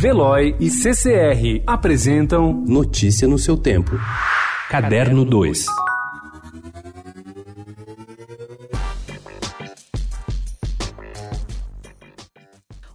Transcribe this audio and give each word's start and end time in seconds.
Veloy 0.00 0.56
e 0.58 0.70
CCR 0.70 1.62
apresentam 1.66 2.64
Notícia 2.66 3.28
no 3.28 3.36
seu 3.36 3.54
tempo. 3.54 4.00
Caderno 4.70 5.26
2. 5.26 5.66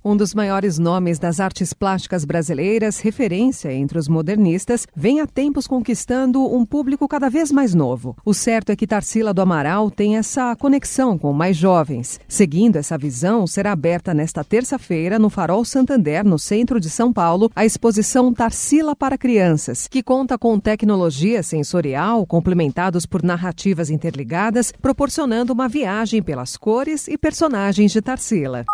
Um 0.07 0.15
dos 0.15 0.35
maiores 0.35 0.77
nomes 0.77 1.17
das 1.17 1.39
artes 1.39 1.73
plásticas 1.73 2.23
brasileiras, 2.25 2.99
referência 2.99 3.73
entre 3.73 3.97
os 3.97 4.07
modernistas, 4.07 4.85
vem 4.95 5.19
há 5.19 5.25
tempos 5.25 5.65
conquistando 5.65 6.45
um 6.45 6.63
público 6.63 7.07
cada 7.07 7.27
vez 7.27 7.51
mais 7.51 7.73
novo. 7.73 8.15
O 8.23 8.31
certo 8.31 8.71
é 8.71 8.75
que 8.75 8.85
Tarsila 8.85 9.33
do 9.33 9.41
Amaral 9.41 9.89
tem 9.89 10.15
essa 10.15 10.55
conexão 10.57 11.17
com 11.17 11.33
mais 11.33 11.57
jovens. 11.57 12.19
Seguindo 12.27 12.75
essa 12.75 12.99
visão, 12.99 13.47
será 13.47 13.71
aberta 13.71 14.13
nesta 14.13 14.43
terça-feira, 14.43 15.17
no 15.17 15.27
Farol 15.27 15.65
Santander, 15.65 16.23
no 16.23 16.37
centro 16.37 16.79
de 16.79 16.87
São 16.91 17.11
Paulo, 17.11 17.49
a 17.55 17.65
exposição 17.65 18.31
Tarsila 18.31 18.95
para 18.95 19.17
Crianças, 19.17 19.87
que 19.87 20.03
conta 20.03 20.37
com 20.37 20.59
tecnologia 20.59 21.41
sensorial, 21.41 22.27
complementados 22.27 23.07
por 23.07 23.23
narrativas 23.23 23.89
interligadas, 23.89 24.71
proporcionando 24.71 25.51
uma 25.51 25.67
viagem 25.67 26.21
pelas 26.21 26.55
cores 26.55 27.07
e 27.07 27.17
personagens 27.17 27.91
de 27.91 28.03
Tarsila. 28.03 28.65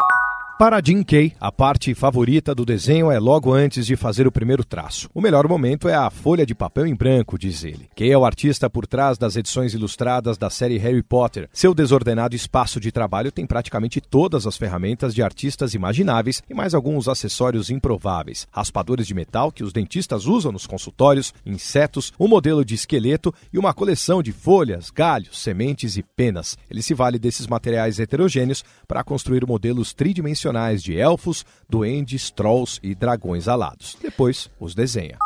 Para 0.62 0.80
Jim 0.80 1.02
Kay, 1.02 1.34
a 1.40 1.52
parte 1.52 1.96
favorita 1.96 2.54
do 2.54 2.64
desenho 2.64 3.10
é 3.10 3.18
logo 3.18 3.52
antes 3.52 3.84
de 3.84 3.96
fazer 3.96 4.28
o 4.28 4.32
primeiro 4.32 4.64
traço. 4.64 5.10
O 5.12 5.20
melhor 5.20 5.48
momento 5.48 5.90
é 5.90 5.96
a 5.96 6.12
folha 6.12 6.46
de 6.46 6.54
papel 6.54 6.86
em 6.86 6.94
branco, 6.94 7.36
diz 7.36 7.64
ele. 7.64 7.90
Kay 7.96 8.12
é 8.12 8.16
o 8.16 8.24
artista 8.24 8.70
por 8.70 8.86
trás 8.86 9.18
das 9.18 9.36
edições 9.36 9.74
ilustradas 9.74 10.38
da 10.38 10.52
série 10.52 10.78
Harry 10.78 11.02
Potter. 11.02 11.50
Seu 11.52 11.74
desordenado 11.74 12.36
espaço 12.36 12.80
de 12.80 12.92
trabalho 12.92 13.32
tem 13.32 13.48
praticamente 13.48 14.00
todas 14.00 14.46
as 14.46 14.56
ferramentas 14.56 15.16
de 15.16 15.24
artistas 15.24 15.74
imagináveis 15.74 16.44
e 16.48 16.54
mais 16.54 16.76
alguns 16.76 17.08
acessórios 17.08 17.72
improváveis. 17.72 18.48
Raspadores 18.52 19.08
de 19.08 19.16
metal 19.16 19.52
que 19.52 19.64
os 19.64 19.74
dentistas 19.74 20.28
usam 20.28 20.52
nos 20.52 20.68
consultórios, 20.68 21.34
insetos, 21.44 22.14
um 22.20 22.28
modelo 22.28 22.64
de 22.64 22.76
esqueleto 22.76 23.34
e 23.52 23.58
uma 23.58 23.74
coleção 23.74 24.22
de 24.22 24.32
folhas, 24.32 24.92
galhos, 24.92 25.42
sementes 25.42 25.98
e 25.98 26.04
penas. 26.04 26.56
Ele 26.70 26.84
se 26.84 26.94
vale 26.94 27.18
desses 27.18 27.48
materiais 27.48 28.00
heterogêneos 28.00 28.64
para 28.88 29.04
construir 29.04 29.44
modelos 29.48 29.92
tridimensionais 29.92 30.51
de 30.84 30.98
elfos, 30.98 31.46
duendes, 31.70 32.30
trolls 32.30 32.80
e 32.84 32.94
dragões 32.94 33.48
alados. 33.48 33.98
Depois 34.02 34.50
os 34.60 34.76
desenha. 34.76 35.18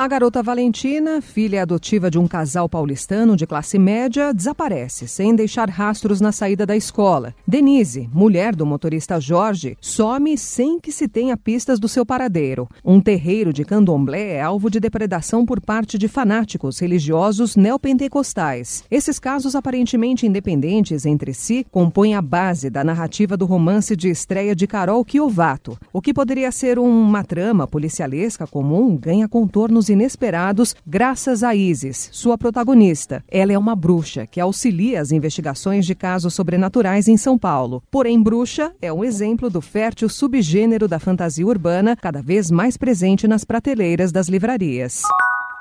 A 0.00 0.06
garota 0.06 0.44
Valentina, 0.44 1.20
filha 1.20 1.62
adotiva 1.62 2.08
de 2.08 2.20
um 2.20 2.28
casal 2.28 2.68
paulistano 2.68 3.34
de 3.34 3.48
classe 3.48 3.80
média, 3.80 4.32
desaparece 4.32 5.08
sem 5.08 5.34
deixar 5.34 5.68
rastros 5.68 6.20
na 6.20 6.30
saída 6.30 6.64
da 6.64 6.76
escola. 6.76 7.34
Denise, 7.44 8.08
mulher 8.14 8.54
do 8.54 8.64
motorista 8.64 9.18
Jorge, 9.20 9.76
some 9.80 10.38
sem 10.38 10.78
que 10.78 10.92
se 10.92 11.08
tenha 11.08 11.36
pistas 11.36 11.80
do 11.80 11.88
seu 11.88 12.06
paradeiro. 12.06 12.68
Um 12.84 13.00
terreiro 13.00 13.52
de 13.52 13.64
candomblé 13.64 14.34
é 14.34 14.40
alvo 14.40 14.70
de 14.70 14.78
depredação 14.78 15.44
por 15.44 15.60
parte 15.60 15.98
de 15.98 16.06
fanáticos 16.06 16.78
religiosos 16.78 17.56
neopentecostais. 17.56 18.84
Esses 18.88 19.18
casos 19.18 19.56
aparentemente 19.56 20.24
independentes 20.24 21.06
entre 21.06 21.34
si 21.34 21.66
compõem 21.72 22.14
a 22.14 22.22
base 22.22 22.70
da 22.70 22.84
narrativa 22.84 23.36
do 23.36 23.46
romance 23.46 23.96
de 23.96 24.08
estreia 24.08 24.54
de 24.54 24.68
Carol 24.68 25.04
Chiovato. 25.04 25.76
O 25.92 26.00
que 26.00 26.14
poderia 26.14 26.52
ser 26.52 26.78
uma 26.78 27.24
trama 27.24 27.66
policialesca 27.66 28.46
comum 28.46 28.96
ganha 28.96 29.26
contornos 29.26 29.87
inesperados 29.88 30.74
graças 30.86 31.42
a 31.42 31.54
Isis, 31.54 32.08
sua 32.12 32.36
protagonista. 32.36 33.22
Ela 33.28 33.52
é 33.52 33.58
uma 33.58 33.76
bruxa 33.76 34.26
que 34.26 34.40
auxilia 34.40 35.00
as 35.00 35.12
investigações 35.12 35.86
de 35.86 35.94
casos 35.94 36.34
sobrenaturais 36.34 37.08
em 37.08 37.16
São 37.16 37.38
Paulo. 37.38 37.82
Porém, 37.90 38.22
bruxa 38.22 38.72
é 38.80 38.92
um 38.92 39.04
exemplo 39.04 39.50
do 39.50 39.60
fértil 39.60 40.08
subgênero 40.08 40.88
da 40.88 40.98
fantasia 40.98 41.46
urbana, 41.46 41.96
cada 41.96 42.22
vez 42.22 42.50
mais 42.50 42.76
presente 42.76 43.26
nas 43.26 43.44
prateleiras 43.44 44.12
das 44.12 44.28
livrarias. 44.28 45.02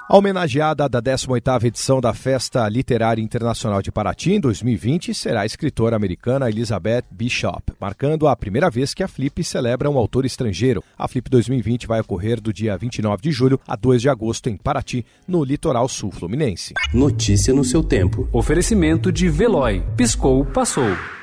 A 0.09 0.15
homenageada 0.15 0.87
da 0.87 1.01
18ª 1.01 1.65
edição 1.65 1.99
da 1.99 2.13
Festa 2.13 2.69
Literária 2.69 3.21
Internacional 3.21 3.81
de 3.81 3.91
Paraty 3.91 4.31
em 4.31 4.39
2020 4.39 5.13
será 5.13 5.41
a 5.41 5.45
escritora 5.45 5.97
americana 5.97 6.47
Elizabeth 6.47 7.03
Bishop, 7.11 7.73
marcando 7.77 8.25
a 8.25 8.33
primeira 8.33 8.69
vez 8.69 8.93
que 8.93 9.03
a 9.03 9.07
Flip 9.09 9.43
celebra 9.43 9.89
um 9.89 9.97
autor 9.97 10.25
estrangeiro. 10.25 10.81
A 10.97 11.09
Flip 11.09 11.29
2020 11.29 11.87
vai 11.87 11.99
ocorrer 11.99 12.39
do 12.39 12.53
dia 12.53 12.77
29 12.77 13.21
de 13.21 13.33
julho 13.33 13.59
a 13.67 13.75
2 13.75 14.01
de 14.01 14.07
agosto 14.07 14.47
em 14.47 14.55
Paraty, 14.55 15.05
no 15.27 15.43
litoral 15.43 15.89
sul 15.89 16.09
fluminense. 16.09 16.73
Notícia 16.93 17.53
no 17.53 17.65
seu 17.65 17.83
tempo. 17.83 18.29
Oferecimento 18.31 19.11
de 19.11 19.27
Veloy. 19.27 19.83
Piscou, 19.97 20.45
passou. 20.45 21.16